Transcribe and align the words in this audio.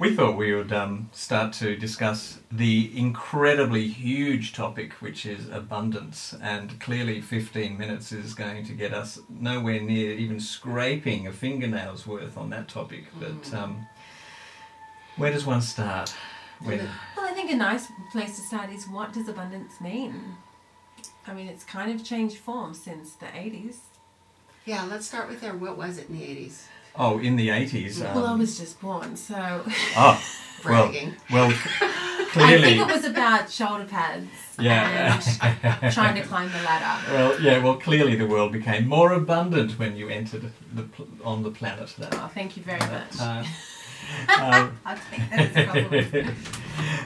We 0.00 0.16
thought 0.16 0.34
we 0.34 0.54
would 0.54 0.72
um, 0.72 1.10
start 1.12 1.52
to 1.54 1.76
discuss 1.76 2.38
the 2.50 2.90
incredibly 2.98 3.86
huge 3.86 4.54
topic, 4.54 4.94
which 4.94 5.26
is 5.26 5.50
abundance. 5.50 6.34
And 6.40 6.80
clearly, 6.80 7.20
15 7.20 7.76
minutes 7.76 8.10
is 8.10 8.32
going 8.32 8.64
to 8.64 8.72
get 8.72 8.94
us 8.94 9.20
nowhere 9.28 9.78
near 9.78 10.12
even 10.12 10.40
scraping 10.40 11.26
a 11.26 11.32
fingernail's 11.32 12.06
worth 12.06 12.38
on 12.38 12.48
that 12.48 12.66
topic. 12.66 13.04
But 13.20 13.52
um, 13.52 13.86
where 15.18 15.30
does 15.30 15.44
one 15.44 15.60
start? 15.60 16.14
When, 16.62 16.78
Well, 17.14 17.26
I 17.26 17.32
think 17.32 17.50
a 17.50 17.56
nice 17.56 17.88
place 18.10 18.36
to 18.36 18.40
start 18.40 18.70
is 18.70 18.88
what 18.88 19.12
does 19.12 19.28
abundance 19.28 19.82
mean? 19.82 20.34
I 21.26 21.34
mean, 21.34 21.46
it's 21.46 21.64
kind 21.64 21.92
of 21.92 22.02
changed 22.02 22.38
form 22.38 22.72
since 22.72 23.12
the 23.16 23.26
80s. 23.26 23.76
Yeah, 24.64 24.84
let's 24.84 25.06
start 25.06 25.28
with 25.28 25.42
there. 25.42 25.54
What 25.54 25.76
was 25.76 25.98
it 25.98 26.08
in 26.08 26.18
the 26.18 26.24
80s? 26.24 26.62
Oh, 26.96 27.18
in 27.18 27.36
the 27.36 27.48
80s. 27.48 28.04
Um, 28.04 28.14
well, 28.14 28.26
I 28.26 28.34
was 28.34 28.58
just 28.58 28.80
born, 28.80 29.16
so 29.16 29.62
Oh, 29.96 30.22
well, 30.64 30.92
well, 31.32 31.52
I 32.36 32.58
think 32.60 32.80
it 32.80 32.86
was 32.94 33.04
about 33.04 33.50
shoulder 33.50 33.84
pads 33.84 34.26
Yeah. 34.58 35.20
and 35.82 35.92
trying 35.92 36.14
to 36.14 36.22
climb 36.22 36.48
the 36.50 36.62
ladder. 36.62 37.12
Well, 37.12 37.40
yeah, 37.40 37.58
well, 37.62 37.76
clearly 37.76 38.14
the 38.16 38.26
world 38.26 38.52
became 38.52 38.86
more 38.88 39.12
abundant 39.12 39.78
when 39.78 39.96
you 39.96 40.08
entered 40.08 40.52
the 40.74 40.82
pl- 40.84 41.08
on 41.24 41.42
the 41.42 41.50
planet. 41.50 41.94
That 41.98 42.14
Oh, 42.14 42.30
thank 42.32 42.56
you 42.56 42.62
very 42.62 42.78
much. 42.80 43.18
Uh, 43.18 43.44
um, 44.40 44.78
I 44.84 44.94
think 44.96 45.22
that's 45.30 45.56
a 45.56 45.66
compliment. 45.66 46.36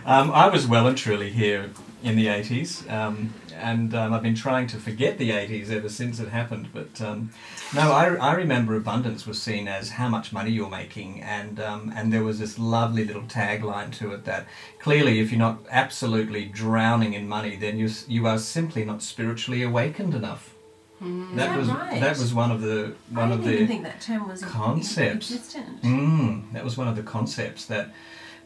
Um, 0.04 0.30
I 0.30 0.48
was 0.48 0.66
well 0.66 0.86
and 0.86 0.96
truly 0.96 1.30
here 1.30 1.70
in 2.02 2.16
the 2.16 2.26
80s, 2.26 2.90
um, 2.92 3.32
and 3.56 3.94
um, 3.94 4.12
I've 4.12 4.22
been 4.22 4.34
trying 4.34 4.66
to 4.68 4.76
forget 4.76 5.16
the 5.16 5.30
80s 5.30 5.70
ever 5.70 5.88
since 5.88 6.20
it 6.20 6.28
happened. 6.28 6.68
But 6.72 7.00
um, 7.00 7.30
no, 7.74 7.92
I, 7.92 8.14
I 8.16 8.34
remember 8.34 8.76
abundance 8.76 9.26
was 9.26 9.40
seen 9.40 9.68
as 9.68 9.90
how 9.90 10.08
much 10.08 10.32
money 10.32 10.50
you're 10.50 10.68
making, 10.68 11.22
and 11.22 11.58
um, 11.60 11.92
and 11.96 12.12
there 12.12 12.22
was 12.22 12.38
this 12.38 12.58
lovely 12.58 13.04
little 13.04 13.22
tagline 13.22 13.90
to 13.98 14.12
it 14.12 14.24
that 14.26 14.46
clearly, 14.80 15.20
if 15.20 15.30
you're 15.30 15.38
not 15.38 15.60
absolutely 15.70 16.44
drowning 16.44 17.14
in 17.14 17.26
money, 17.26 17.56
then 17.56 17.78
you 17.78 17.88
you 18.06 18.26
are 18.26 18.38
simply 18.38 18.84
not 18.84 19.02
spiritually 19.02 19.62
awakened 19.62 20.14
enough. 20.14 20.54
Mm. 21.02 21.34
That 21.36 21.58
was 21.58 21.68
right. 21.68 22.00
that 22.00 22.18
was 22.18 22.32
one 22.32 22.50
of 22.50 22.60
the 22.60 22.94
one 23.10 23.30
I 23.30 23.34
of 23.34 23.42
didn't 23.42 23.44
the 23.44 23.54
even 23.54 23.66
think 23.66 23.82
that 23.84 24.00
term 24.00 24.28
was 24.28 24.42
concepts. 24.42 25.30
existent. 25.30 25.82
Mm, 25.82 26.52
that 26.52 26.64
was 26.64 26.76
one 26.76 26.88
of 26.88 26.96
the 26.96 27.02
concepts 27.02 27.66
that 27.66 27.92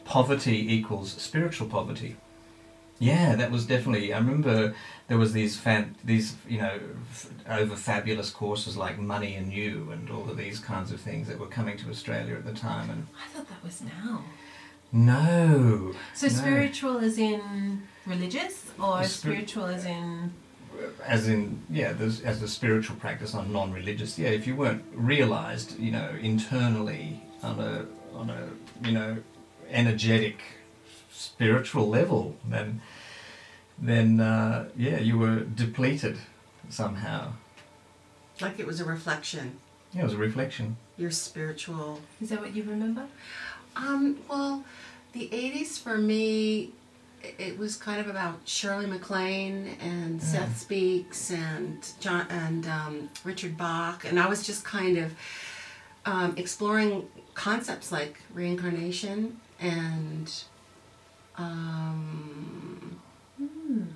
poverty 0.09 0.73
equals 0.73 1.11
spiritual 1.11 1.67
poverty. 1.67 2.15
Yeah, 2.97 3.35
that 3.35 3.49
was 3.51 3.65
definitely. 3.65 4.11
I 4.11 4.17
remember 4.17 4.73
there 5.07 5.17
was 5.19 5.31
these 5.31 5.55
fan, 5.57 5.95
these 6.03 6.35
you 6.47 6.57
know 6.57 6.77
f- 7.11 7.29
over 7.47 7.75
fabulous 7.75 8.29
courses 8.31 8.75
like 8.75 8.97
Money 8.99 9.35
and 9.35 9.53
You 9.53 9.91
and 9.93 10.09
all 10.09 10.27
of 10.29 10.35
these 10.35 10.59
kinds 10.59 10.91
of 10.91 10.99
things 10.99 11.27
that 11.29 11.37
were 11.39 11.47
coming 11.47 11.77
to 11.77 11.89
Australia 11.89 12.35
at 12.35 12.43
the 12.43 12.53
time. 12.53 12.89
And 12.89 13.07
I 13.23 13.27
thought 13.31 13.47
that 13.47 13.63
was 13.63 13.81
now. 13.81 14.23
no, 14.91 15.93
So 16.15 16.27
No. 16.27 16.33
spiritual 16.33 16.97
as 16.97 17.17
in 17.19 17.83
religious, 18.05 18.55
or 18.81 19.03
spir- 19.03 19.07
spiritual 19.07 19.65
as 19.65 19.85
in 19.85 20.33
as 21.05 21.27
in 21.27 21.61
yeah, 21.69 21.93
there's, 21.93 22.21
as 22.21 22.41
a 22.41 22.47
spiritual 22.47 22.95
practice 22.97 23.33
on 23.35 23.53
non-religious. 23.53 24.17
Yeah, 24.17 24.29
if 24.29 24.47
you 24.47 24.55
weren't 24.55 24.83
realized, 24.93 25.79
you 25.79 25.91
know, 25.91 26.09
internally 26.21 27.21
on 27.43 27.59
a 27.59 27.85
on 28.19 28.29
a 28.29 28.41
you 28.87 28.93
know 28.97 29.17
energetic 29.71 30.39
spiritual 31.11 31.87
level, 31.87 32.35
then 32.45 32.81
then 33.77 34.19
uh, 34.19 34.69
yeah, 34.75 34.99
you 34.99 35.17
were 35.17 35.41
depleted 35.41 36.17
somehow. 36.69 37.33
Like 38.41 38.59
it 38.59 38.67
was 38.67 38.79
a 38.79 38.85
reflection. 38.85 39.59
Yeah, 39.93 40.01
it 40.01 40.03
was 40.05 40.13
a 40.13 40.17
reflection. 40.17 40.77
Your 40.97 41.11
spiritual. 41.11 42.01
is 42.21 42.29
that 42.29 42.41
what 42.41 42.55
you 42.55 42.63
remember? 42.63 43.07
Um, 43.75 44.19
well, 44.29 44.63
the 45.13 45.29
80s 45.29 45.79
for 45.79 45.97
me, 45.97 46.71
it 47.21 47.57
was 47.57 47.75
kind 47.75 47.99
of 47.99 48.07
about 48.07 48.41
Shirley 48.45 48.85
MacLaine 48.85 49.77
and 49.81 50.21
Seth 50.21 50.59
Speaks 50.59 51.31
and 51.31 51.87
John 51.99 52.25
and 52.29 52.67
um, 52.67 53.09
Richard 53.23 53.57
Bach, 53.57 54.05
and 54.05 54.19
I 54.19 54.27
was 54.27 54.45
just 54.45 54.63
kind 54.63 54.97
of 54.97 55.13
um, 56.05 56.33
exploring 56.37 57.07
concepts 57.33 57.91
like 57.91 58.19
reincarnation 58.33 59.39
and 59.59 60.31
um, 61.37 62.99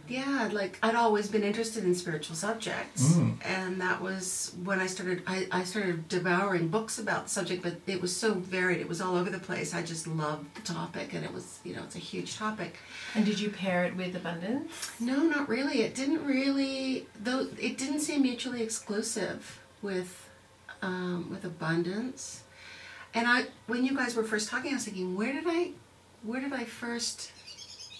yeah, 0.08 0.50
like 0.54 0.78
I'd 0.84 0.96
always 0.96 1.28
been 1.28 1.44
interested 1.44 1.84
in 1.84 1.94
spiritual 1.96 2.36
subjects, 2.36 3.14
Mm. 3.14 3.36
and 3.46 3.82
that 3.82 4.02
was 4.02 4.54
when 4.64 4.80
I 4.80 4.86
started. 4.88 5.24
I, 5.28 5.48
I 5.52 5.64
started 5.64 6.08
devouring 6.08 6.68
books 6.70 7.00
about 7.00 7.26
the 7.26 7.30
subject, 7.32 7.64
but 7.64 7.76
it 7.88 8.02
was 8.02 8.16
so 8.16 8.34
varied. 8.36 8.80
It 8.80 8.88
was 8.88 9.02
all 9.02 9.16
over 9.16 9.30
the 9.30 9.40
place. 9.40 9.74
I 9.74 9.82
just 9.82 10.08
loved 10.08 10.56
the 10.56 10.62
topic, 10.62 11.14
and 11.14 11.24
it 11.26 11.34
was 11.34 11.60
you 11.64 11.76
know 11.76 11.84
it's 11.84 11.96
a 11.96 12.00
huge 12.00 12.38
topic. 12.38 12.78
And 13.16 13.26
did 13.26 13.40
you 13.40 13.50
pair 13.50 13.84
it 13.86 13.96
with 13.96 14.16
abundance? 14.16 14.72
No, 15.00 15.24
not 15.24 15.50
really. 15.50 15.82
It 15.82 15.96
didn't 15.96 16.24
really 16.26 17.08
though. 17.22 17.48
It 17.60 17.78
didn't 17.78 18.00
seem 18.02 18.22
mutually 18.22 18.62
exclusive 18.62 19.60
with 19.82 20.30
um, 20.82 21.30
with 21.30 21.44
abundance. 21.46 22.44
And 23.14 23.28
I, 23.28 23.46
when 23.68 23.86
you 23.86 23.96
guys 23.96 24.16
were 24.16 24.24
first 24.24 24.50
talking, 24.50 24.72
I 24.72 24.76
was 24.76 24.86
thinking, 24.86 25.16
where 25.16 25.34
did 25.34 25.44
I, 25.46 25.72
where 26.24 26.42
did 26.42 26.54
I 26.54 26.64
first 26.64 27.32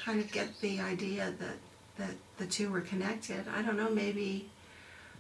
kind 0.04 0.20
of 0.20 0.32
get 0.32 0.60
the 0.62 0.80
idea 0.80 1.34
that 1.40 1.58
that 1.98 2.16
the 2.38 2.46
two 2.48 2.70
were 2.72 2.82
connected? 2.82 3.46
I 3.56 3.62
don't 3.62 3.78
know. 3.78 3.90
Maybe, 3.92 4.50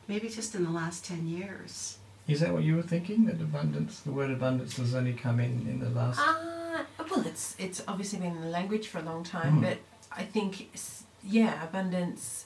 maybe 0.07 0.29
just 0.29 0.55
in 0.55 0.63
the 0.63 0.71
last 0.71 1.05
ten 1.05 1.27
years. 1.27 1.97
Is 2.27 2.39
that 2.39 2.53
what 2.53 2.63
you 2.63 2.75
were 2.77 2.81
thinking? 2.81 3.25
That 3.25 3.39
abundance, 3.41 3.99
the 3.99 4.11
word 4.11 4.31
abundance, 4.31 4.77
has 4.77 4.95
only 4.95 5.13
come 5.13 5.39
in 5.39 5.67
in 5.67 5.79
the 5.79 5.89
last. 5.89 6.19
Uh, 6.19 6.83
well, 7.11 7.25
it's 7.27 7.55
it's 7.59 7.83
obviously 7.87 8.19
been 8.19 8.35
in 8.35 8.41
the 8.41 8.47
language 8.47 8.87
for 8.87 8.97
a 8.99 9.03
long 9.03 9.23
time, 9.23 9.57
Mm. 9.57 9.61
but 9.61 9.77
I 10.11 10.23
think 10.23 10.69
yeah, 11.23 11.63
abundance, 11.63 12.45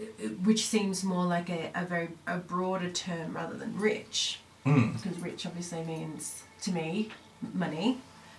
uh, 0.00 0.04
which 0.44 0.66
seems 0.66 1.02
more 1.02 1.24
like 1.24 1.50
a, 1.50 1.70
a 1.74 1.84
very 1.84 2.10
a 2.26 2.36
broader 2.38 2.90
term 2.90 3.34
rather 3.34 3.56
than 3.56 3.76
rich, 3.78 4.38
Mm. 4.64 4.92
because 5.02 5.18
rich 5.20 5.44
obviously 5.46 5.82
means 5.84 6.42
to 6.62 6.72
me 6.72 7.10
money, 7.54 7.98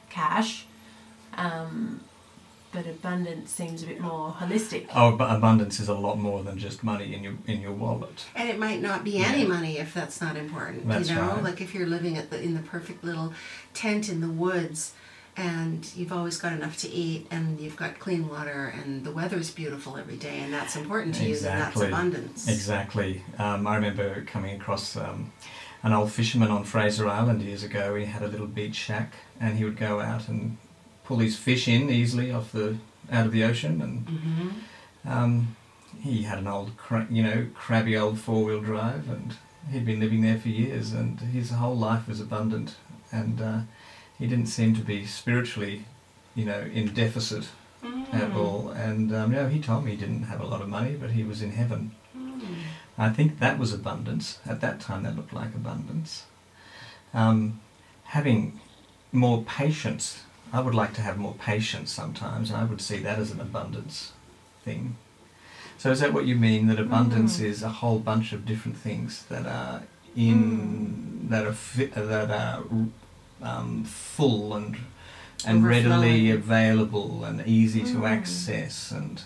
cash, 0.10 0.66
um, 1.38 2.02
but 2.72 2.86
abundance 2.86 3.52
seems 3.52 3.82
a 3.82 3.88
bit 3.88 4.00
more 4.00 4.32
holistic. 4.34 4.88
Oh, 4.94 5.16
but 5.16 5.36
abundance 5.36 5.80
is 5.80 5.88
a 5.88 5.94
lot 5.94 6.20
more 6.20 6.44
than 6.44 6.58
just 6.58 6.84
money 6.84 7.14
in 7.16 7.24
your 7.24 7.34
in 7.48 7.62
your 7.62 7.72
wallet. 7.72 8.26
And 8.36 8.48
it 8.50 8.60
might 8.60 8.82
not 8.82 9.04
be 9.04 9.18
any 9.18 9.46
money 9.46 9.78
if 9.78 9.94
that's 9.94 10.22
not 10.22 10.36
important. 10.36 10.88
That's 10.88 11.10
you 11.10 11.16
know, 11.16 11.22
right. 11.22 11.44
like 11.44 11.62
if 11.62 11.74
you're 11.74 11.88
living 11.88 12.18
at 12.18 12.30
the 12.30 12.42
in 12.42 12.54
the 12.54 12.62
perfect 12.62 13.04
little 13.04 13.34
tent 13.74 14.10
in 14.10 14.22
the 14.22 14.30
woods, 14.30 14.94
and 15.36 15.90
you've 15.96 16.12
always 16.12 16.38
got 16.38 16.54
enough 16.54 16.78
to 16.80 16.90
eat, 16.90 17.26
and 17.32 17.60
you've 17.60 17.76
got 17.78 17.98
clean 17.98 18.28
water, 18.28 18.74
and 18.76 19.04
the 19.04 19.12
weather's 19.12 19.50
beautiful 19.50 19.98
every 19.98 20.18
day, 20.18 20.40
and 20.40 20.54
that's 20.54 20.76
important 20.76 21.16
to 21.16 21.26
you. 21.26 21.36
and 21.36 21.44
that's 21.46 21.82
abundance. 21.82 22.48
Exactly. 22.48 23.24
Um, 23.40 23.66
I 23.66 23.76
remember 23.76 24.24
coming 24.26 24.56
across 24.56 24.96
um, 24.96 25.32
an 25.84 25.94
old 25.94 26.12
fisherman 26.12 26.52
on 26.52 26.64
Fraser 26.64 27.08
Island 27.08 27.42
years 27.42 27.64
ago. 27.64 27.96
He 27.96 28.06
had 28.06 28.22
a 28.24 28.28
little 28.28 28.48
beach 28.48 28.76
shack, 28.76 29.14
and 29.40 29.58
he 29.58 29.64
would 29.64 29.78
go 29.78 30.00
out 30.02 30.28
and 30.28 30.58
pull 31.04 31.20
his 31.20 31.38
fish 31.38 31.68
in 31.68 31.90
easily 31.90 32.32
off 32.32 32.52
the 32.52 32.78
out 33.12 33.26
of 33.26 33.32
the 33.32 33.44
ocean, 33.44 33.82
and 33.82 34.08
hmm 34.10 34.50
um, 35.08 35.56
he 36.02 36.24
had 36.24 36.38
an 36.38 36.48
old, 36.48 36.76
cra- 36.78 37.08
you 37.10 37.24
know, 37.24 37.48
crabby 37.56 37.98
old 37.98 38.20
four 38.20 38.44
wheel 38.44 38.62
drive, 38.62 39.10
and 39.10 39.36
he'd 39.72 39.86
been 39.86 40.00
living 40.00 40.22
there 40.22 40.38
for 40.38 40.50
years, 40.50 40.92
and 40.94 41.20
his 41.22 41.52
whole 41.52 41.76
life 41.76 42.08
was 42.08 42.20
abundant, 42.20 42.76
and 43.12 43.42
uh, 43.42 43.60
he 44.18 44.28
didn't 44.28 44.48
seem 44.48 44.76
to 44.76 44.82
be 44.82 45.06
spiritually, 45.06 45.86
you 46.36 46.46
know, 46.46 46.62
in 46.74 46.94
deficit 46.94 47.48
Mm. 47.82 48.14
at 48.14 48.34
all. 48.36 48.72
And 48.72 49.16
um, 49.16 49.32
you 49.32 49.38
know, 49.40 49.48
he 49.48 49.62
told 49.62 49.86
me 49.86 49.92
he 49.92 49.98
didn't 49.98 50.24
have 50.24 50.42
a 50.42 50.46
lot 50.46 50.62
of 50.62 50.68
money, 50.68 50.98
but 51.00 51.12
he 51.12 51.24
was 51.24 51.42
in 51.42 51.52
heaven. 51.52 51.92
Mm. 53.00 53.04
I 53.04 53.14
think 53.14 53.40
that 53.40 53.58
was 53.58 53.74
abundance. 53.74 54.40
At 54.46 54.62
that 54.62 54.80
time, 54.80 55.04
that 55.04 55.16
looked 55.16 55.34
like 55.34 55.56
abundance. 55.56 56.26
Um, 57.14 57.60
having 58.06 58.60
more 59.12 59.44
patience. 59.44 60.24
I 60.52 60.62
would 60.62 60.76
like 60.76 60.94
to 60.96 61.02
have 61.02 61.18
more 61.18 61.36
patience 61.36 61.92
sometimes, 61.92 62.50
and 62.50 62.60
I 62.60 62.64
would 62.64 62.82
see 62.82 62.98
that 63.00 63.20
as 63.20 63.32
an 63.32 63.40
abundance 63.40 64.14
thing. 64.66 64.96
So, 65.78 65.92
is 65.92 66.00
that 66.02 66.14
what 66.14 66.26
you 66.26 66.36
mean? 66.36 66.68
That 66.68 66.80
abundance 66.80 67.40
Mm. 67.40 67.46
is 67.46 67.64
a 67.64 67.70
whole 67.70 68.00
bunch 68.00 68.34
of 68.34 68.46
different 68.46 68.78
things 68.78 69.24
that 69.30 69.46
are 69.46 69.84
in 70.16 71.28
that 71.30 71.46
are 71.46 71.54
fi- 71.54 71.86
that 71.86 72.32
are 72.32 72.64
um, 73.42 73.84
full 73.86 74.56
and 74.56 74.76
and 75.46 75.66
readily 75.66 76.32
available 76.32 77.24
and 77.24 77.46
easy 77.48 77.82
to 77.84 78.00
Mm. 78.00 78.10
access 78.10 78.92
and 78.92 79.24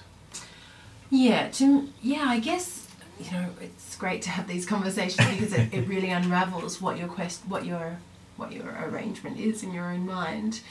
Yeah, 1.10 1.48
to 1.52 1.90
yeah, 2.02 2.26
I 2.28 2.40
guess 2.40 2.83
you 3.20 3.32
know 3.32 3.50
it's 3.62 3.96
great 3.96 4.22
to 4.24 4.30
have 4.30 4.48
these 4.48 4.66
conversations 4.66 5.28
because 5.30 5.54
it, 5.54 5.74
it 5.74 5.88
really 5.88 6.10
unravels 6.10 6.82
what 6.82 6.98
your 6.98 7.08
quest, 7.08 7.42
what 7.48 7.66
your 7.66 7.98
what 8.38 8.52
your 8.52 8.68
arrangement 8.88 9.40
is 9.40 9.64
in 9.64 9.74
your 9.74 9.86
own 9.92 10.06
mind. 10.06 10.62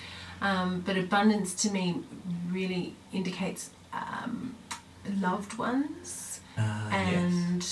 Um, 0.41 0.81
but 0.85 0.97
abundance 0.97 1.55
to 1.63 1.71
me 1.71 2.03
really 2.51 2.95
indicates 3.13 3.71
um, 3.93 4.57
loved 5.21 5.57
ones 5.57 6.41
uh, 6.59 6.89
and 6.93 7.65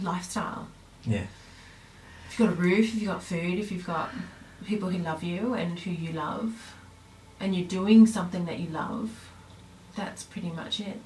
lifestyle. 0.00 0.68
yes. 1.04 1.26
If 2.30 2.38
you've 2.38 2.48
got 2.50 2.58
a 2.58 2.60
roof, 2.60 2.86
if 2.86 2.94
you've 3.02 3.10
got 3.10 3.22
food, 3.22 3.58
if 3.58 3.72
you've 3.72 3.86
got 3.86 4.10
people 4.64 4.90
who 4.90 4.98
love 4.98 5.22
you 5.24 5.54
and 5.54 5.78
who 5.78 5.90
you 5.90 6.12
love, 6.12 6.74
and 7.40 7.54
you're 7.54 7.66
doing 7.66 8.06
something 8.06 8.44
that 8.46 8.58
you 8.60 8.68
love, 8.70 9.30
that's 9.96 10.22
pretty 10.22 10.50
much 10.50 10.78
it. 10.80 11.00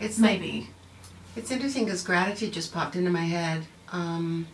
It's 0.00 0.18
like- 0.18 0.40
Maybe. 0.40 0.70
It's 1.34 1.50
interesting 1.50 1.84
because 1.86 2.02
gratitude 2.02 2.52
just 2.52 2.72
popped 2.74 2.94
into 2.94 3.10
my 3.10 3.24
head 3.24 3.64
um, 3.90 4.46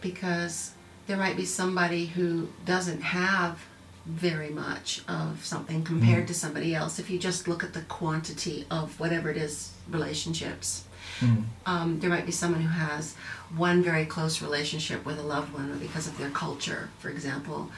because 0.00 0.72
there 1.06 1.16
might 1.16 1.36
be 1.36 1.44
somebody 1.44 2.06
who 2.06 2.48
doesn't 2.66 3.00
have 3.00 3.58
very 4.04 4.50
much 4.50 5.02
of 5.08 5.44
something 5.44 5.84
compared 5.84 6.26
to 6.26 6.34
somebody 6.34 6.74
else 6.74 6.98
if 6.98 7.08
you 7.08 7.18
just 7.18 7.46
look 7.46 7.62
at 7.62 7.72
the 7.72 7.82
quantity 7.82 8.66
of 8.70 8.98
whatever 8.98 9.30
it 9.30 9.36
is 9.36 9.72
relationships. 9.88 10.84
Mm. 11.20 11.44
Um, 11.66 12.00
there 12.00 12.10
might 12.10 12.26
be 12.26 12.32
someone 12.32 12.62
who 12.62 12.68
has 12.68 13.14
one 13.56 13.82
very 13.82 14.04
close 14.04 14.42
relationship 14.42 15.04
with 15.04 15.18
a 15.18 15.22
loved 15.22 15.52
one 15.52 15.78
because 15.78 16.06
of 16.06 16.18
their 16.18 16.30
culture, 16.30 16.90
for 16.98 17.10
example, 17.10 17.70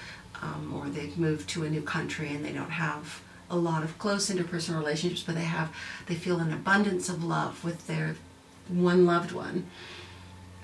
um, 0.43 0.75
or 0.75 0.89
they've 0.89 1.17
moved 1.19 1.49
to 1.51 1.65
a 1.65 1.71
new 1.71 1.83
country 1.83 2.29
and 2.29 2.45
they 2.45 2.53
don't 2.53 2.71
have 2.71 3.21
a 3.55 3.57
lot 3.57 3.83
of 3.83 3.99
close 3.99 4.31
interpersonal 4.31 4.79
relationships, 4.79 5.23
but 5.23 5.35
they 5.35 5.45
have 5.45 5.75
they 6.07 6.15
feel 6.15 6.39
an 6.41 6.53
abundance 6.53 7.09
of 7.09 7.25
love 7.25 7.65
with 7.65 7.87
their 7.87 8.17
one 8.69 9.07
loved 9.07 9.33
one, 9.33 9.67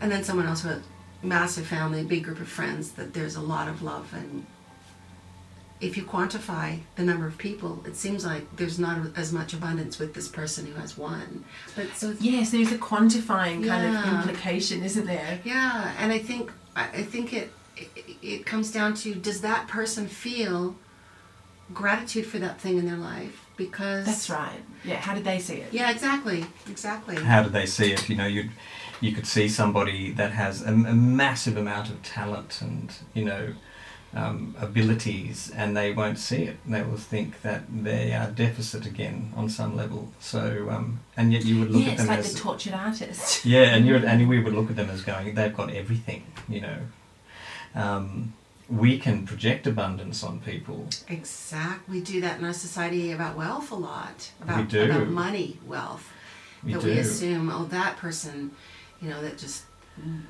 and 0.00 0.10
then 0.10 0.24
someone 0.24 0.46
else 0.46 0.64
with 0.64 0.82
a 1.22 1.26
massive 1.26 1.66
family, 1.66 2.02
big 2.04 2.24
group 2.24 2.40
of 2.40 2.48
friends 2.48 2.92
that 2.92 3.14
there's 3.14 3.36
a 3.36 3.40
lot 3.40 3.68
of 3.68 3.82
love 3.82 4.12
and. 4.14 4.46
If 5.80 5.96
you 5.96 6.02
quantify 6.02 6.80
the 6.96 7.02
number 7.02 7.26
of 7.26 7.38
people, 7.38 7.82
it 7.86 7.96
seems 7.96 8.22
like 8.22 8.54
there's 8.54 8.78
not 8.78 9.16
as 9.16 9.32
much 9.32 9.54
abundance 9.54 9.98
with 9.98 10.12
this 10.12 10.28
person 10.28 10.66
who 10.66 10.74
has 10.74 10.98
one. 10.98 11.42
But 11.74 11.96
so 11.96 12.14
Yes, 12.20 12.50
there's 12.50 12.70
a 12.70 12.76
quantifying 12.76 13.66
kind 13.66 13.96
of 13.96 14.04
implication, 14.12 14.82
isn't 14.82 15.06
there? 15.06 15.40
Yeah, 15.42 15.94
and 15.98 16.12
I 16.12 16.18
think 16.18 16.52
I 16.76 16.82
I 16.82 17.02
think 17.02 17.32
it, 17.32 17.50
it 17.78 17.90
it 18.20 18.46
comes 18.46 18.70
down 18.70 18.92
to 18.96 19.14
does 19.14 19.40
that 19.40 19.68
person 19.68 20.06
feel 20.06 20.76
gratitude 21.72 22.26
for 22.26 22.38
that 22.38 22.60
thing 22.60 22.78
in 22.78 22.86
their 22.86 22.96
life 22.96 23.46
because 23.56 24.06
That's 24.06 24.30
right. 24.30 24.60
Yeah, 24.84 24.96
how 24.96 25.14
did 25.14 25.24
they 25.24 25.38
see 25.38 25.56
it? 25.56 25.72
Yeah, 25.72 25.90
exactly, 25.90 26.44
exactly. 26.68 27.16
How 27.16 27.42
do 27.42 27.50
they 27.50 27.66
see 27.66 27.92
it? 27.92 28.08
You 28.08 28.16
know, 28.16 28.26
you 28.26 28.50
you 29.00 29.12
could 29.12 29.26
see 29.26 29.48
somebody 29.48 30.12
that 30.12 30.32
has 30.32 30.62
a, 30.62 30.72
a 30.72 30.94
massive 30.94 31.56
amount 31.56 31.90
of 31.90 32.02
talent 32.02 32.60
and 32.62 32.92
you 33.14 33.24
know 33.24 33.54
um, 34.14 34.54
abilities, 34.58 35.52
and 35.54 35.76
they 35.76 35.92
won't 35.92 36.18
see 36.18 36.44
it. 36.44 36.56
They 36.66 36.82
will 36.82 36.96
think 36.96 37.42
that 37.42 37.62
they 37.70 38.12
are 38.12 38.30
deficit 38.30 38.86
again 38.86 39.32
on 39.36 39.48
some 39.48 39.76
level. 39.76 40.08
So, 40.18 40.68
um, 40.70 41.00
and 41.16 41.32
yet 41.32 41.44
you 41.44 41.60
would 41.60 41.70
look 41.70 41.82
yeah, 41.82 41.88
at 41.88 41.92
it's 41.92 42.02
them 42.02 42.08
like 42.08 42.18
as 42.18 42.32
the 42.32 42.40
tortured 42.40 42.74
artist. 42.74 43.44
yeah, 43.44 43.74
and 43.74 43.86
you 43.86 43.92
would, 43.92 44.04
and 44.04 44.28
we 44.28 44.40
would 44.40 44.54
look 44.54 44.70
at 44.70 44.76
them 44.76 44.90
as 44.90 45.02
going, 45.02 45.34
they've 45.34 45.56
got 45.56 45.70
everything. 45.70 46.24
You 46.48 46.62
know, 46.62 46.78
um, 47.74 48.32
we 48.70 48.98
can 48.98 49.26
project 49.26 49.66
abundance 49.66 50.22
on 50.22 50.40
people. 50.40 50.86
Exact. 51.08 51.88
We 51.88 52.00
do 52.00 52.20
that 52.20 52.38
in 52.38 52.44
our 52.44 52.52
society 52.52 53.10
about 53.12 53.36
wealth 53.36 53.70
a 53.72 53.74
lot. 53.74 54.30
About, 54.40 54.68
do. 54.68 54.84
about 54.84 55.08
money, 55.08 55.58
wealth. 55.66 56.08
We 56.64 56.74
that 56.74 56.82
do. 56.82 56.86
we 56.88 56.98
assume, 56.98 57.50
oh, 57.50 57.64
that 57.66 57.96
person, 57.96 58.52
you 59.02 59.10
know, 59.10 59.20
that 59.22 59.38
just, 59.38 59.64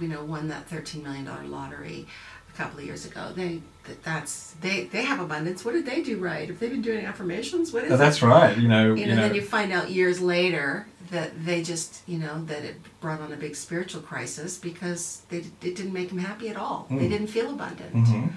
you 0.01 0.09
know, 0.09 0.25
won 0.25 0.49
that 0.49 0.67
thirteen 0.69 1.03
million 1.03 1.25
dollar 1.25 1.45
lottery 1.45 2.07
a 2.53 2.57
couple 2.57 2.79
of 2.79 2.85
years 2.87 3.05
ago. 3.05 3.33
They 3.35 3.61
that, 3.85 4.03
that's 4.03 4.53
they 4.63 4.85
they 4.85 5.03
have 5.03 5.21
abundance. 5.21 5.65
What 5.65 5.75
did 5.75 5.85
they 5.87 6.03
do 6.03 6.19
right? 6.19 6.49
If 6.49 6.61
they've 6.61 6.71
been 6.71 6.83
doing 6.83 7.05
affirmations, 7.05 7.73
what 7.73 7.85
is 7.85 7.91
Oh, 7.93 7.95
it? 7.95 7.99
that's 7.99 8.23
right. 8.23 8.57
You 8.57 8.69
know, 8.69 8.95
you 8.95 9.03
you 9.03 9.07
know, 9.09 9.17
know, 9.17 9.23
then 9.23 9.35
you 9.35 9.43
find 9.43 9.71
out 9.73 9.91
years 9.91 10.21
later 10.21 10.87
that 11.11 11.45
they 11.45 11.63
just, 11.63 12.03
you 12.07 12.19
know, 12.19 12.45
that 12.45 12.65
it 12.65 12.77
brought 13.01 13.21
on 13.21 13.33
a 13.33 13.37
big 13.37 13.57
spiritual 13.57 14.01
crisis 14.03 14.57
because 14.59 15.23
they, 15.29 15.39
it 15.39 15.61
didn't 15.61 15.93
make 15.93 16.09
them 16.11 16.19
happy 16.19 16.49
at 16.49 16.57
all. 16.57 16.87
They 16.89 16.97
Mm. 17.07 17.11
didn't 17.11 17.27
feel 17.29 17.51
abundant. 17.51 17.95
Mhm. 17.95 18.33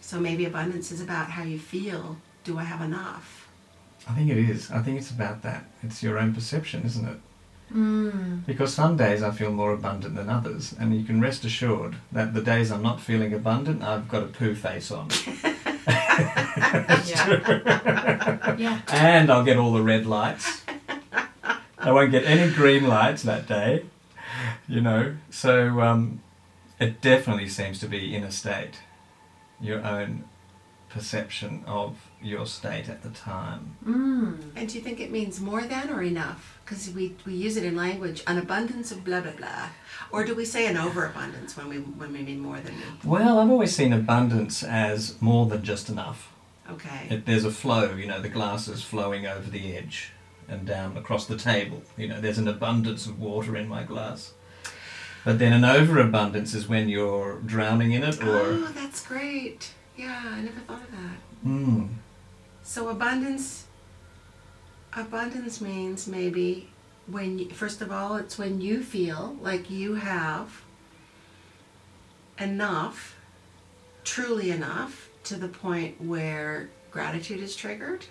So 0.00 0.18
maybe 0.20 0.44
abundance 0.44 0.90
is 0.92 1.00
about 1.00 1.30
how 1.30 1.42
you 1.44 1.58
feel. 1.58 2.16
Do 2.44 2.58
I 2.58 2.64
have 2.64 2.80
enough? 2.80 3.48
I 4.08 4.12
think 4.14 4.30
it 4.30 4.38
is. 4.38 4.70
I 4.70 4.80
think 4.82 4.98
it's 4.98 5.10
about 5.10 5.42
that. 5.42 5.64
It's 5.82 6.02
your 6.02 6.18
own 6.18 6.32
perception, 6.34 6.82
isn't 6.84 7.08
it? 7.08 7.18
Mm. 7.74 8.46
Because 8.46 8.72
some 8.72 8.96
days 8.96 9.22
I 9.24 9.32
feel 9.32 9.50
more 9.50 9.72
abundant 9.72 10.14
than 10.14 10.28
others, 10.30 10.72
and 10.78 10.94
you 10.96 11.04
can 11.04 11.20
rest 11.20 11.44
assured 11.44 11.96
that 12.12 12.32
the 12.34 12.40
days 12.40 12.70
I'm 12.70 12.82
not 12.82 13.00
feeling 13.00 13.32
abundant, 13.34 13.82
I've 13.82 14.08
got 14.08 14.22
a 14.22 14.26
poo 14.26 14.54
face 14.54 14.90
on. 14.92 15.08
Yeah. 17.06 18.54
yeah. 18.58 18.80
and 18.88 19.30
I'll 19.30 19.44
get 19.44 19.56
all 19.58 19.72
the 19.72 19.82
red 19.82 20.06
lights. 20.06 20.62
I 21.86 21.92
won't 21.92 22.10
get 22.10 22.24
any 22.24 22.52
green 22.52 22.88
lights 22.88 23.22
that 23.22 23.46
day, 23.46 23.84
you 24.66 24.80
know. 24.80 25.14
So 25.30 25.80
um, 25.80 26.20
it 26.80 27.00
definitely 27.00 27.48
seems 27.48 27.78
to 27.78 27.86
be 27.86 28.12
in 28.12 28.24
a 28.24 28.32
state, 28.32 28.80
your 29.60 29.84
own 29.84 30.24
perception 30.88 31.62
of 31.64 32.10
your 32.20 32.44
state 32.44 32.88
at 32.88 33.02
the 33.02 33.10
time. 33.10 33.76
Mm. 33.86 34.40
And 34.56 34.68
do 34.68 34.74
you 34.76 34.80
think 34.82 34.98
it 34.98 35.12
means 35.12 35.40
more 35.40 35.62
than 35.62 35.90
or 35.90 36.02
enough? 36.02 36.58
Because 36.64 36.90
we, 36.90 37.14
we 37.24 37.34
use 37.34 37.56
it 37.56 37.62
in 37.62 37.76
language, 37.76 38.24
an 38.26 38.38
abundance 38.38 38.90
of 38.90 39.04
blah 39.04 39.20
blah 39.20 39.30
blah, 39.30 39.68
or 40.10 40.24
do 40.24 40.34
we 40.34 40.44
say 40.44 40.66
an 40.66 40.76
overabundance 40.76 41.56
when 41.56 41.68
we 41.68 41.76
when 41.76 42.12
we 42.12 42.22
mean 42.22 42.40
more 42.40 42.56
than? 42.56 42.74
Enough? 42.74 43.04
Well, 43.04 43.38
I've 43.38 43.50
always 43.50 43.76
seen 43.76 43.92
abundance 43.92 44.64
as 44.64 45.22
more 45.22 45.46
than 45.46 45.62
just 45.62 45.88
enough. 45.88 46.32
Okay. 46.68 47.06
It, 47.10 47.26
there's 47.26 47.44
a 47.44 47.52
flow, 47.52 47.94
you 47.94 48.06
know, 48.06 48.20
the 48.20 48.28
glass 48.28 48.66
is 48.66 48.82
flowing 48.82 49.24
over 49.24 49.48
the 49.48 49.76
edge 49.76 50.10
and 50.48 50.66
down 50.66 50.96
across 50.96 51.26
the 51.26 51.36
table. 51.36 51.82
You 51.96 52.08
know, 52.08 52.20
there's 52.20 52.38
an 52.38 52.48
abundance 52.48 53.06
of 53.06 53.18
water 53.20 53.56
in 53.56 53.68
my 53.68 53.82
glass. 53.82 54.32
But 55.24 55.38
then 55.40 55.52
an 55.52 55.64
overabundance 55.64 56.54
is 56.54 56.68
when 56.68 56.88
you're 56.88 57.40
drowning 57.40 57.92
in 57.92 58.04
it 58.04 58.22
or. 58.22 58.28
oh, 58.28 58.70
that's 58.74 59.04
great. 59.04 59.72
Yeah, 59.96 60.22
I 60.24 60.40
never 60.42 60.60
thought 60.60 60.82
of 60.82 60.90
that. 60.92 61.18
Mm, 61.46 61.88
So 62.62 62.88
abundance 62.88 63.64
abundance 64.94 65.60
means 65.60 66.06
maybe 66.06 66.70
when 67.06 67.38
you, 67.38 67.50
first 67.50 67.82
of 67.82 67.92
all 67.92 68.16
it's 68.16 68.38
when 68.38 68.60
you 68.60 68.82
feel 68.82 69.36
like 69.42 69.68
you 69.70 69.94
have 69.94 70.62
enough 72.38 73.16
truly 74.04 74.50
enough 74.50 75.08
to 75.24 75.36
the 75.36 75.48
point 75.48 76.00
where 76.00 76.70
gratitude 76.90 77.40
is 77.40 77.54
triggered 77.56 78.06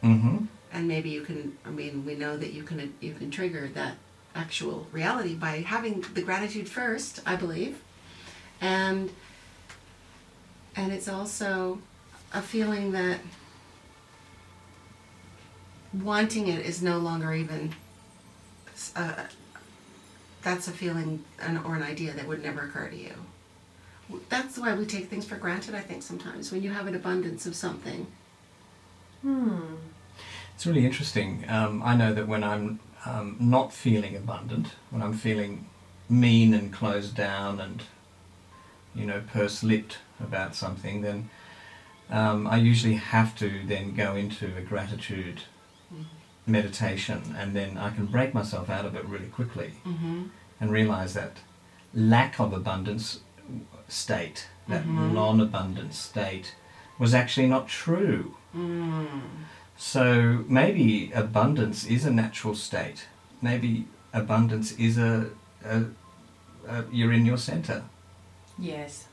hmm 0.00 0.38
and 0.72 0.88
maybe 0.88 1.10
you 1.10 1.22
can 1.22 1.56
I 1.64 1.70
mean 1.70 2.04
we 2.04 2.14
know 2.14 2.36
that 2.36 2.52
you 2.52 2.62
can 2.62 2.94
you 3.00 3.14
can 3.14 3.30
trigger 3.30 3.68
that 3.74 3.96
actual 4.34 4.86
reality 4.92 5.34
by 5.34 5.58
having 5.60 6.04
the 6.14 6.22
gratitude 6.22 6.68
first 6.68 7.20
I 7.26 7.36
believe. 7.36 7.82
And 8.60 9.10
and 10.76 10.92
it's 10.92 11.08
also 11.08 11.78
a 12.32 12.40
feeling 12.40 12.92
that 12.92 13.18
wanting 15.92 16.48
it 16.48 16.64
is 16.64 16.82
no 16.82 16.98
longer 16.98 17.32
even 17.34 17.74
uh, 18.96 19.24
that's 20.42 20.66
a 20.66 20.72
feeling 20.72 21.22
an, 21.40 21.58
or 21.58 21.76
an 21.76 21.82
idea 21.82 22.12
that 22.12 22.26
would 22.26 22.42
never 22.42 22.62
occur 22.62 22.88
to 22.88 22.96
you. 22.96 23.14
That's 24.28 24.58
why 24.58 24.74
we 24.74 24.86
take 24.86 25.08
things 25.08 25.24
for 25.24 25.36
granted 25.36 25.74
i 25.74 25.80
think 25.80 26.02
sometimes 26.02 26.50
when 26.50 26.62
you 26.62 26.70
have 26.70 26.86
an 26.86 26.94
abundance 26.94 27.46
of 27.46 27.54
something. 27.54 28.06
Hmm. 29.22 29.76
It's 30.54 30.66
really 30.66 30.84
interesting. 30.84 31.44
Um, 31.48 31.82
I 31.82 31.96
know 31.96 32.12
that 32.14 32.28
when 32.28 32.44
I'm 32.44 32.80
um, 33.04 33.36
not 33.40 33.72
feeling 33.72 34.16
abundant, 34.16 34.68
when 34.90 35.02
I'm 35.02 35.14
feeling 35.14 35.66
mean 36.08 36.54
and 36.54 36.72
closed 36.72 37.16
down 37.16 37.60
and, 37.60 37.82
you 38.94 39.06
know, 39.06 39.22
purse-lipped 39.32 39.98
about 40.20 40.54
something, 40.54 41.00
then 41.02 41.30
um, 42.10 42.46
I 42.46 42.56
usually 42.58 42.94
have 42.94 43.36
to 43.38 43.62
then 43.66 43.94
go 43.94 44.14
into 44.14 44.56
a 44.56 44.60
gratitude 44.60 45.42
meditation 46.46 47.34
and 47.38 47.54
then 47.54 47.78
I 47.78 47.90
can 47.90 48.06
break 48.06 48.34
myself 48.34 48.68
out 48.68 48.84
of 48.84 48.94
it 48.96 49.04
really 49.04 49.26
quickly 49.28 49.74
mm-hmm. 49.86 50.24
and 50.60 50.70
realize 50.70 51.14
that 51.14 51.38
lack 51.94 52.40
of 52.40 52.52
abundance 52.52 53.20
state, 53.88 54.48
that 54.68 54.84
Mhm. 54.84 55.12
non 55.12 55.40
abundant 55.40 55.94
state, 55.94 56.54
was 56.98 57.14
actually 57.14 57.46
not 57.46 57.68
true. 57.68 58.36
mm. 58.54 59.06
So 59.84 60.44
maybe 60.46 61.10
abundance 61.12 61.84
is 61.84 62.04
a 62.04 62.10
natural 62.12 62.54
state. 62.54 63.08
Maybe 63.42 63.86
abundance 64.12 64.70
is 64.78 64.96
a, 64.96 65.26
a, 65.64 65.82
a 66.68 66.84
you're 66.92 67.12
in 67.12 67.26
your 67.26 67.36
center. 67.36 67.82
Yes, 68.56 69.08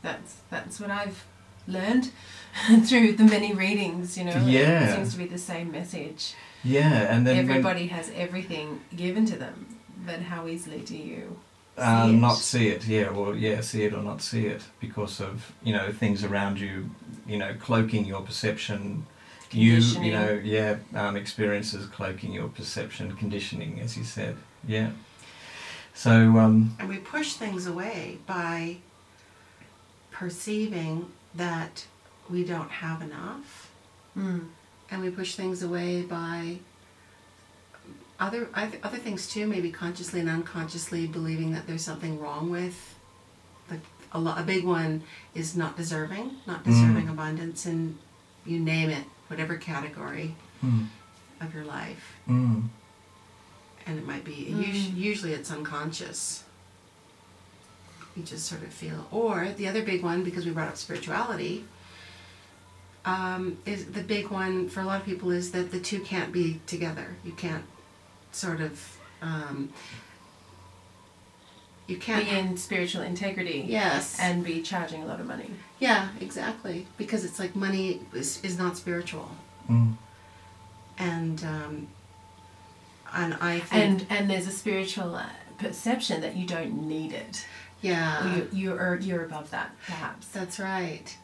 that's 0.00 0.36
that's 0.48 0.80
what 0.80 0.90
I've 0.90 1.26
learned 1.68 2.10
through 2.86 3.12
the 3.12 3.24
many 3.24 3.52
readings. 3.52 4.16
You 4.16 4.24
know, 4.24 4.42
Yeah. 4.46 4.84
it 4.84 4.94
seems 4.94 5.12
to 5.12 5.18
be 5.18 5.26
the 5.26 5.38
same 5.38 5.70
message. 5.70 6.32
Yeah, 6.64 7.14
and 7.14 7.26
then 7.26 7.36
when, 7.36 7.50
Everybody 7.50 7.88
has 7.88 8.10
everything 8.16 8.80
given 8.96 9.26
to 9.26 9.36
them, 9.36 9.76
but 10.06 10.20
how 10.20 10.46
easily 10.48 10.80
do 10.80 10.96
you 10.96 11.36
um, 11.76 12.08
see 12.08 12.16
it? 12.16 12.20
not 12.20 12.36
see 12.38 12.68
it, 12.68 12.86
yeah, 12.86 13.10
well, 13.10 13.36
yeah, 13.36 13.60
see 13.60 13.84
it 13.84 13.92
or 13.92 14.02
not 14.02 14.22
see 14.22 14.46
it 14.46 14.62
because 14.80 15.20
of 15.20 15.52
you 15.62 15.74
know 15.74 15.92
things 15.92 16.24
around 16.24 16.58
you, 16.58 16.88
you 17.26 17.36
know, 17.36 17.52
cloaking 17.60 18.06
your 18.06 18.22
perception. 18.22 19.04
You, 19.54 19.74
you 19.76 20.12
know, 20.12 20.40
yeah, 20.42 20.76
um, 20.94 21.16
experiences 21.16 21.86
cloaking 21.86 22.32
your 22.32 22.48
perception, 22.48 23.14
conditioning, 23.16 23.80
as 23.80 23.96
you 23.96 24.04
said, 24.04 24.36
yeah. 24.66 24.90
So, 25.94 26.10
um, 26.38 26.74
and 26.80 26.88
we 26.88 26.96
push 26.98 27.34
things 27.34 27.66
away 27.66 28.18
by 28.26 28.78
perceiving 30.10 31.06
that 31.34 31.86
we 32.30 32.44
don't 32.44 32.70
have 32.70 33.00
enough, 33.02 33.70
Mm. 34.16 34.48
and 34.90 35.02
we 35.02 35.10
push 35.10 35.34
things 35.34 35.62
away 35.62 36.02
by 36.02 36.58
other 38.20 38.48
other 38.54 38.96
things 38.98 39.28
too. 39.28 39.46
Maybe 39.46 39.70
consciously 39.72 40.20
and 40.20 40.28
unconsciously 40.28 41.06
believing 41.06 41.52
that 41.52 41.66
there's 41.66 41.82
something 41.84 42.20
wrong 42.20 42.50
with. 42.50 42.94
The, 43.68 43.78
a, 44.12 44.18
lo- 44.20 44.34
a 44.36 44.42
big 44.44 44.64
one 44.64 45.02
is 45.34 45.56
not 45.56 45.76
deserving, 45.76 46.36
not 46.46 46.62
deserving 46.64 47.08
abundance, 47.08 47.66
and 47.66 47.98
you 48.46 48.60
name 48.60 48.90
it, 48.90 49.04
whatever 49.28 49.56
category 49.56 50.34
Mm. 50.64 50.86
of 51.40 51.54
your 51.54 51.64
life. 51.64 52.14
Mm. 52.28 52.68
and 53.86 53.98
it 53.98 54.06
might 54.06 54.24
be 54.24 54.46
Mm. 54.50 54.70
us- 54.70 54.94
usually 54.94 55.32
it's 55.34 55.50
unconscious 55.50 56.44
you 58.16 58.22
just 58.22 58.46
sort 58.46 58.62
of 58.62 58.72
feel 58.72 59.06
or 59.10 59.50
the 59.58 59.66
other 59.68 59.82
big 59.82 60.02
one 60.02 60.22
because 60.24 60.46
we 60.46 60.52
brought 60.52 60.68
up 60.68 60.76
spirituality 60.78 61.64
um, 63.04 63.58
is 63.66 63.84
the 63.86 64.02
big 64.02 64.28
one 64.28 64.68
for 64.70 64.80
a 64.80 64.84
lot 64.84 65.00
of 65.00 65.04
people 65.04 65.30
is 65.30 65.50
that 65.52 65.70
the 65.70 65.80
two 65.80 66.00
can't 66.00 66.32
be 66.32 66.60
together 66.66 67.16
you 67.24 67.32
can't 67.32 67.64
sort 68.32 68.60
of 68.62 68.96
um, 69.20 69.70
you 71.86 71.96
can't 71.98 72.24
Be 72.24 72.30
in 72.36 72.56
spiritual 72.56 73.02
integrity. 73.02 73.64
yes 73.68 74.18
And 74.20 74.42
be 74.44 74.62
charging 74.62 75.02
a 75.02 75.06
lot 75.06 75.20
of 75.20 75.26
money. 75.26 75.50
yeah 75.78 76.08
exactly 76.20 76.86
because 76.96 77.24
it's 77.24 77.38
like 77.38 77.54
money 77.54 78.00
is, 78.12 78.40
is 78.42 78.58
not 78.58 78.76
spiritual 78.76 79.30
Mm. 79.68 79.94
and 80.98 81.42
um, 81.44 81.88
and 83.14 83.34
I 83.40 83.60
think 83.60 83.72
And 83.84 84.06
and 84.10 84.30
there's 84.30 84.46
a 84.46 84.50
spiritual 84.52 85.14
uh, 85.14 85.26
perception 85.58 86.20
that 86.20 86.36
you 86.36 86.46
don't 86.46 86.86
need 86.88 87.12
it. 87.12 87.46
yeah 87.80 88.36
you, 88.36 88.48
you're 88.52 88.96
you're 89.00 89.24
above 89.24 89.50
that, 89.50 89.70
perhaps. 89.86 90.26
That's 90.28 90.58
right. 90.58 91.16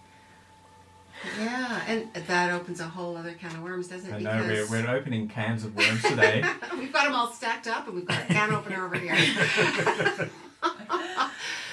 Yeah, 1.39 1.83
and 1.87 2.09
that 2.29 2.51
opens 2.51 2.81
a 2.81 2.85
whole 2.89 3.15
other 3.15 3.33
can 3.35 3.51
of 3.55 3.63
worms, 3.63 3.89
doesn't 3.89 4.11
it? 4.11 4.17
I 4.17 4.21
know 4.41 4.47
we're, 4.47 4.67
we're 4.71 4.89
opening 4.89 5.29
cans 5.29 5.65
of 5.65 5.77
worms 5.77 6.03
today. 6.03 6.43
we've 6.79 6.91
got 6.95 7.05
them 7.05 7.15
all 7.15 7.31
stacked 7.31 7.67
up, 7.67 7.87
and 7.87 7.95
we've 7.97 8.07
got 8.07 8.23
a 8.23 8.27
can 8.27 8.55
opener 8.55 8.87
over 8.87 8.97
here. 8.97 10.31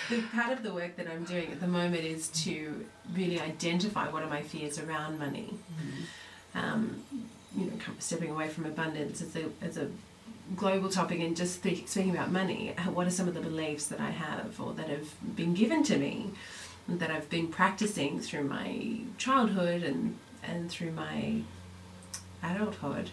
The 0.10 0.22
part 0.34 0.52
of 0.54 0.64
the 0.64 0.74
work 0.74 0.96
that 0.96 1.08
I'm 1.08 1.24
doing 1.24 1.52
at 1.52 1.60
the 1.60 1.68
moment 1.68 2.04
is 2.04 2.30
to 2.44 2.86
really 3.14 3.40
identify 3.40 4.10
what 4.10 4.24
are 4.24 4.30
my 4.30 4.42
fears 4.42 4.80
around 4.80 5.20
money. 5.20 5.54
Um, 6.56 7.04
you 7.56 7.66
know, 7.66 7.74
stepping 8.00 8.32
away 8.32 8.48
from 8.48 8.66
abundance 8.66 9.22
as 9.22 9.36
a 9.36 9.46
as 9.62 9.78
a 9.78 9.90
global 10.56 10.90
topic 10.90 11.20
and 11.20 11.36
just 11.36 11.56
speak, 11.56 11.88
speaking 11.88 12.12
about 12.12 12.32
money. 12.32 12.74
What 12.94 13.06
are 13.06 13.12
some 13.12 13.28
of 13.28 13.34
the 13.34 13.42
beliefs 13.42 13.88
that 13.88 14.00
I 14.00 14.12
have 14.12 14.60
or 14.62 14.74
that 14.74 14.90
have 14.90 15.36
been 15.36 15.54
given 15.54 15.84
to 15.84 15.98
me 15.98 16.32
that 16.88 17.12
I've 17.12 17.30
been 17.30 17.48
practicing 17.48 18.20
through 18.20 18.44
my 18.44 19.02
childhood 19.18 19.84
and 19.84 20.18
and 20.44 20.70
through 20.70 20.92
my 20.92 21.42
adulthood. 22.42 23.12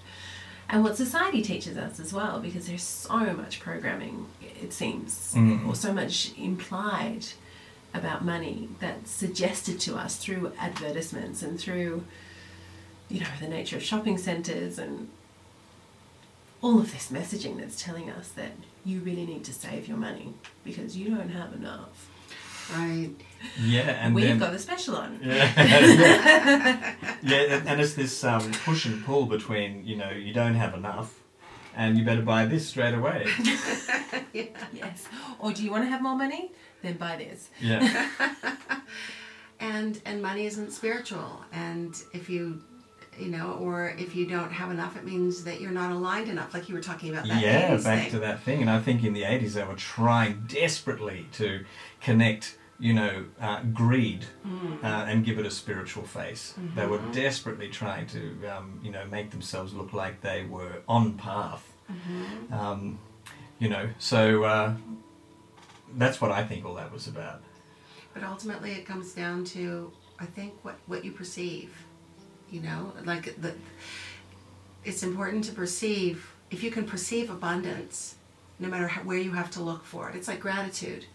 And 0.68 0.82
what 0.82 0.96
society 0.96 1.42
teaches 1.42 1.76
us 1.76 2.00
as 2.00 2.12
well, 2.12 2.40
because 2.40 2.66
there's 2.66 2.82
so 2.82 3.18
much 3.34 3.60
programming, 3.60 4.26
it 4.42 4.72
seems, 4.72 5.34
Mm. 5.34 5.68
or 5.68 5.74
so 5.74 5.92
much 5.92 6.32
implied 6.38 7.26
about 7.92 8.24
money 8.24 8.68
that's 8.80 9.10
suggested 9.10 9.78
to 9.80 9.96
us 9.96 10.16
through 10.16 10.52
advertisements 10.58 11.42
and 11.42 11.60
through, 11.60 12.04
you 13.08 13.20
know, 13.20 13.26
the 13.40 13.46
nature 13.48 13.76
of 13.76 13.82
shopping 13.82 14.18
centres 14.18 14.78
and 14.78 15.08
all 16.62 16.78
of 16.80 16.92
this 16.92 17.10
messaging 17.12 17.58
that's 17.58 17.80
telling 17.82 18.08
us 18.10 18.28
that 18.30 18.52
you 18.86 19.00
really 19.00 19.26
need 19.26 19.44
to 19.44 19.52
save 19.52 19.86
your 19.86 19.98
money 19.98 20.32
because 20.64 20.96
you 20.96 21.14
don't 21.14 21.28
have 21.30 21.52
enough. 21.52 22.08
right. 22.74 23.10
Yeah, 23.62 23.82
and 24.04 24.14
We've 24.14 24.26
then 24.26 24.38
got 24.38 24.52
the 24.52 24.58
special 24.58 24.96
on. 24.96 25.20
yeah, 25.22 25.52
yeah, 27.22 27.36
and, 27.54 27.68
and 27.68 27.80
it's 27.80 27.94
this 27.94 28.24
um, 28.24 28.52
push 28.64 28.84
and 28.86 29.04
pull 29.04 29.26
between 29.26 29.84
you 29.86 29.96
know 29.96 30.10
you 30.10 30.32
don't 30.32 30.54
have 30.54 30.74
enough, 30.74 31.20
and 31.76 31.96
you 31.98 32.04
better 32.04 32.22
buy 32.22 32.46
this 32.46 32.66
straight 32.68 32.94
away. 32.94 33.26
Yes. 34.72 35.06
Or 35.38 35.52
do 35.52 35.62
you 35.64 35.70
want 35.70 35.84
to 35.84 35.88
have 35.88 36.02
more 36.02 36.16
money? 36.16 36.50
Then 36.82 36.96
buy 36.96 37.16
this. 37.16 37.48
Yeah, 37.60 38.08
And 39.60 40.00
and 40.04 40.20
money 40.20 40.46
isn't 40.46 40.72
spiritual, 40.72 41.42
and 41.52 41.94
if 42.12 42.28
you, 42.28 42.60
you 43.18 43.28
know, 43.28 43.52
or 43.60 43.94
if 43.96 44.16
you 44.16 44.26
don't 44.26 44.50
have 44.50 44.70
enough, 44.72 44.96
it 44.96 45.04
means 45.04 45.44
that 45.44 45.60
you're 45.60 45.70
not 45.70 45.92
aligned 45.92 46.28
enough. 46.28 46.52
Like 46.52 46.68
you 46.68 46.74
were 46.74 46.80
talking 46.82 47.10
about 47.12 47.26
that. 47.28 47.40
yeah. 47.40 47.76
Back 47.76 48.02
thing. 48.02 48.10
to 48.10 48.18
that 48.20 48.42
thing, 48.42 48.60
and 48.60 48.68
I 48.68 48.80
think 48.80 49.04
in 49.04 49.12
the 49.12 49.22
eighties 49.24 49.54
they 49.54 49.62
were 49.64 49.74
trying 49.76 50.44
desperately 50.48 51.26
to 51.32 51.64
connect. 52.00 52.58
You 52.80 52.92
know, 52.94 53.24
uh, 53.40 53.62
greed 53.72 54.24
Mm. 54.44 54.82
uh, 54.82 54.86
and 55.08 55.24
give 55.24 55.38
it 55.38 55.46
a 55.46 55.50
spiritual 55.50 56.02
face. 56.04 56.54
They 56.74 56.86
were 56.86 56.98
Mhm. 56.98 57.12
desperately 57.12 57.68
trying 57.68 58.06
to, 58.08 58.46
um, 58.48 58.80
you 58.82 58.90
know, 58.90 59.04
make 59.06 59.30
themselves 59.30 59.72
look 59.72 59.92
like 59.92 60.20
they 60.20 60.44
were 60.44 60.82
on 60.88 61.14
path. 61.14 61.72
Mhm. 61.88 62.52
Um, 62.52 62.98
you 63.60 63.68
know, 63.68 63.90
so 63.98 64.42
uh, 64.44 64.74
that's 65.96 66.20
what 66.20 66.32
I 66.32 66.42
think 66.44 66.64
all 66.64 66.74
that 66.74 66.92
was 66.92 67.06
about. 67.06 67.42
But 68.12 68.24
ultimately, 68.24 68.72
it 68.72 68.84
comes 68.86 69.12
down 69.12 69.44
to 69.56 69.92
I 70.18 70.26
think 70.26 70.54
what 70.62 70.76
what 70.86 71.04
you 71.04 71.12
perceive. 71.12 71.70
You 72.50 72.60
know, 72.60 72.92
like 73.04 73.40
the. 73.40 73.54
It's 74.84 75.02
important 75.02 75.44
to 75.44 75.52
perceive. 75.52 76.32
If 76.50 76.62
you 76.62 76.70
can 76.70 76.84
perceive 76.84 77.30
abundance, 77.30 78.16
no 78.58 78.68
matter 78.68 78.86
how, 78.88 79.02
where 79.02 79.18
you 79.18 79.32
have 79.32 79.50
to 79.52 79.62
look 79.62 79.84
for 79.84 80.08
it, 80.10 80.14
it's 80.16 80.28
like 80.28 80.40
gratitude. 80.40 81.06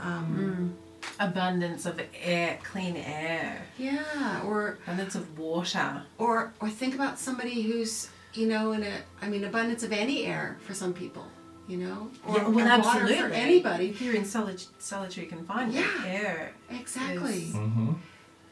Um, 0.00 0.74
Abundance 1.20 1.86
of 1.86 2.00
air, 2.22 2.58
clean 2.64 2.96
air. 2.96 3.62
Yeah, 3.78 4.42
or 4.46 4.78
Abundance 4.84 5.14
of 5.14 5.38
water. 5.38 6.02
or 6.18 6.52
or 6.60 6.68
think 6.70 6.94
about 6.94 7.18
somebody 7.18 7.62
who's 7.62 8.08
you 8.32 8.48
know 8.48 8.72
in 8.72 8.82
a 8.82 8.94
I 9.22 9.28
mean 9.28 9.44
abundance 9.44 9.82
of 9.82 9.92
any 9.92 10.24
air 10.24 10.56
for 10.60 10.74
some 10.74 10.92
people. 10.92 11.26
You 11.68 11.78
know, 11.78 12.10
or 12.26 12.36
yeah, 12.36 12.48
well, 12.48 12.50
or 12.50 12.52
water 12.52 12.68
absolutely. 12.70 13.16
for 13.16 13.28
anybody. 13.28 13.88
If 13.90 14.02
you're 14.02 14.14
in 14.14 14.24
solid, 14.26 14.62
solitary 14.78 15.26
confinement, 15.26 15.76
Yeah. 15.76 16.04
air 16.06 16.52
Exactly, 16.70 17.38
Yes. 17.44 17.54
Mm-hmm. 17.54 17.92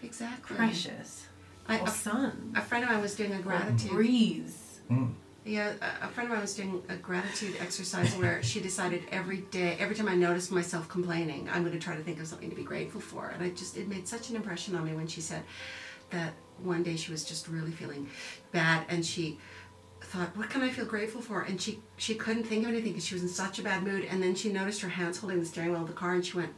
exactly. 0.03 0.57
precious. 0.57 1.27
I, 1.69 1.79
or 1.81 1.85
a, 1.87 1.91
sun. 1.91 2.53
a 2.57 2.61
friend 2.63 2.85
of 2.85 2.91
mine 2.91 3.03
was 3.03 3.15
doing 3.15 3.33
a 3.35 3.39
gratitude. 3.41 3.91
breeze. 3.91 4.81
Mm. 4.91 5.13
Yeah, 5.45 5.73
a- 6.03 6.09
friend 6.09 6.29
of 6.29 6.35
mine 6.35 6.41
was 6.41 6.55
doing 6.55 6.83
a 6.89 6.95
gratitude 6.95 7.57
exercise 7.61 8.15
where 8.15 8.43
she 8.45 8.61
decided 8.61 9.03
every 9.11 9.39
day, 9.39 9.77
every 9.81 9.97
time 9.97 10.09
I 10.09 10.15
noticed 10.15 10.53
myself 10.53 10.89
complaining, 10.89 11.49
I'm 11.53 11.63
going 11.63 11.73
to 11.73 11.85
try 11.85 11.97
to 11.97 12.03
think 12.03 12.21
of 12.21 12.29
something 12.29 12.49
to 12.49 12.55
be 12.55 12.63
grateful 12.63 13.01
for. 13.01 13.29
And 13.29 13.43
I 13.43 13.51
just, 13.51 13.77
it 13.77 13.89
made 13.89 14.07
such 14.07 14.31
an 14.31 14.37
impression 14.37 14.77
on 14.77 14.85
me 14.85 14.95
when 14.95 15.09
she 15.09 15.21
said 15.21 15.43
that 16.11 16.35
one 16.63 16.85
day 16.85 16.95
she 16.95 17.11
was 17.11 17.25
just 17.25 17.49
really 17.49 17.73
feeling 17.73 18.09
bad 18.53 18.85
and 18.89 19.05
she 19.05 19.39
thought, 20.01 20.37
what 20.37 20.49
can 20.49 20.63
I 20.63 20.71
feel 20.71 20.85
grateful 20.85 21.21
for? 21.21 21.43
And 21.43 21.61
she, 21.61 21.81
she 21.97 22.15
couldn't 22.15 22.45
think 22.45 22.63
of 22.63 22.69
anything 22.71 22.93
because 22.93 23.07
she 23.07 23.15
was 23.15 23.23
in 23.25 23.29
such 23.29 23.59
a 23.59 23.63
bad 23.63 23.83
mood. 23.83 24.05
And 24.05 24.23
then 24.23 24.37
she 24.37 24.53
noticed 24.53 24.81
her 24.83 24.91
hands 24.91 25.19
holding 25.19 25.41
the 25.41 25.47
steering 25.47 25.73
wheel 25.73 25.81
of 25.83 25.89
the 25.89 25.93
car 25.93 26.15
and 26.15 26.25
she 26.25 26.37
went, 26.37 26.53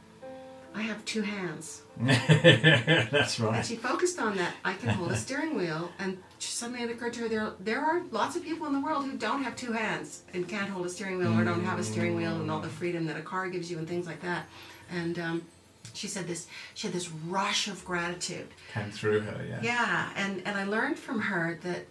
I 0.75 0.83
have 0.83 1.05
two 1.05 1.23
hands. 1.23 1.83
That's 2.01 3.39
And 3.39 3.49
right. 3.49 3.65
she 3.65 3.77
focused 3.77 4.19
on 4.19 4.37
that. 4.37 4.55
I 4.65 4.75
can 4.75 4.89
hold 4.89 5.13
a 5.13 5.17
steering 5.17 5.57
wheel, 5.57 5.91
and 5.99 6.19
suddenly 6.41 6.83
it 6.83 6.91
occurred 6.91 7.13
to 7.15 7.21
her 7.21 7.29
there 7.29 7.53
there 7.61 7.81
are 7.81 8.03
lots 8.11 8.35
of 8.37 8.43
people 8.43 8.67
in 8.67 8.73
the 8.73 8.81
world 8.81 9.05
who 9.05 9.17
don't 9.17 9.43
have 9.45 9.55
two 9.57 9.73
hands 9.73 10.23
and 10.35 10.49
can't 10.49 10.69
hold 10.69 10.85
a 10.87 10.91
steering 10.91 11.19
wheel 11.19 11.33
or 11.39 11.45
don't 11.45 11.65
have 11.65 11.79
a 11.79 11.85
steering 11.85 12.17
wheel 12.17 12.35
and 12.41 12.51
all 12.51 12.61
the 12.61 12.69
freedom 12.69 13.07
that 13.07 13.17
a 13.17 13.23
car 13.23 13.49
gives 13.49 13.71
you 13.71 13.79
and 13.79 13.87
things 13.89 14.07
like 14.07 14.21
that. 14.23 14.47
And 14.91 15.19
um, 15.19 15.43
she 15.93 16.09
said 16.09 16.27
this. 16.27 16.47
She 16.75 16.89
had 16.89 16.95
this 16.95 17.09
rush 17.11 17.69
of 17.69 17.85
gratitude. 17.85 18.49
Came 18.73 18.91
through 18.91 19.21
her, 19.21 19.45
yeah. 19.49 19.61
Yeah, 19.63 20.11
and 20.17 20.43
and 20.45 20.59
I 20.59 20.65
learned 20.65 20.99
from 20.99 21.21
her 21.21 21.59
that 21.63 21.87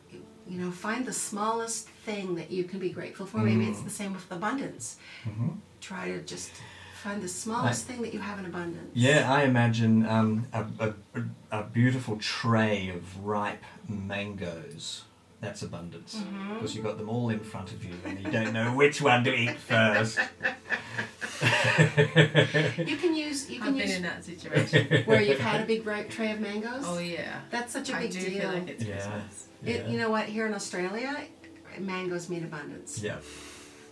you 0.45 0.59
know 0.59 0.71
find 0.71 1.05
the 1.05 1.13
smallest 1.13 1.87
thing 2.05 2.35
that 2.35 2.51
you 2.51 2.65
can 2.65 2.79
be 2.79 2.89
grateful 2.89 3.25
for. 3.25 3.37
Maybe 3.37 3.65
it's 3.65 3.81
the 3.81 3.89
same 3.89 4.13
with 4.13 4.29
abundance. 4.29 4.97
hmm 5.23 5.51
Try 5.79 6.09
to 6.09 6.21
just 6.21 6.51
find 7.03 7.21
the 7.21 7.27
smallest 7.27 7.85
thing 7.85 8.01
that 8.01 8.13
you 8.13 8.19
have 8.19 8.39
in 8.39 8.45
abundance. 8.45 8.91
Yeah, 8.93 9.31
I 9.31 9.43
imagine 9.43 10.05
um, 10.07 10.47
a, 10.53 10.65
a, 10.79 10.93
a 11.51 11.63
beautiful 11.63 12.17
tray 12.17 12.89
of 12.89 13.23
ripe 13.25 13.63
mangoes. 13.89 15.03
That's 15.41 15.61
abundance. 15.61 16.15
Mm-hmm. 16.15 16.53
Because 16.53 16.73
you've 16.73 16.85
got 16.85 16.97
them 16.97 17.09
all 17.09 17.29
in 17.29 17.41
front 17.41 17.73
of 17.73 17.83
you 17.83 17.93
and 18.05 18.17
you 18.19 18.31
don't 18.31 18.53
know 18.53 18.73
which 18.73 19.01
one 19.01 19.23
to 19.25 19.33
eat 19.33 19.57
first. 19.57 20.17
You 21.43 22.95
can 22.97 23.13
use 23.15 23.49
you 23.49 23.57
I've 23.57 23.65
can 23.65 23.73
been 23.77 23.87
use 23.87 23.95
in 23.97 24.03
that 24.03 24.23
situation. 24.23 25.03
where 25.05 25.21
you've 25.21 25.39
had 25.39 25.59
a 25.61 25.65
big 25.65 25.85
ripe 25.85 26.09
tray 26.09 26.31
of 26.31 26.39
mangoes. 26.39 26.83
oh 26.85 26.99
yeah. 26.99 27.41
That's 27.51 27.73
such 27.73 27.89
a 27.89 27.97
I 27.97 28.03
big 28.03 28.11
do 28.11 28.19
deal. 28.21 28.39
feel 28.41 28.49
like 28.53 28.69
it's 28.69 28.83
Yeah. 28.83 28.95
Christmas. 28.95 29.47
It, 29.65 29.87
you 29.87 29.97
know 29.97 30.09
what? 30.09 30.25
Here 30.27 30.45
in 30.45 30.53
Australia, 30.53 31.25
mangoes 31.79 32.29
mean 32.29 32.43
abundance. 32.45 33.01
yeah. 33.01 33.17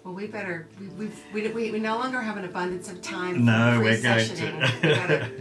Well, 0.04 0.14
we 0.16 0.28
better 0.28 0.68
we 0.80 0.88
we've, 0.88 1.24
we, 1.34 1.48
we 1.50 1.72
we 1.72 1.80
no 1.80 1.98
longer 1.98 2.22
have 2.22 2.38
an 2.38 2.46
abundance 2.46 2.90
of 2.90 3.02
time. 3.02 3.46
No, 3.46 3.76
for 3.76 3.84
we're 3.84 4.02
going 4.02 4.20
sessioning. 4.28 5.34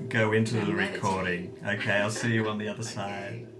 We 0.00 0.06
go 0.08 0.32
into 0.32 0.60
the 0.64 0.74
recording. 0.74 1.58
Okay, 1.66 1.92
I'll 1.92 2.10
see 2.10 2.32
you 2.32 2.48
on 2.48 2.58
the 2.58 2.68
other 2.68 2.82
side. 2.96 3.46
Okay. 3.48 3.55